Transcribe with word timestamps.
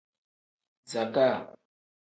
Zakaa. 0.91 1.37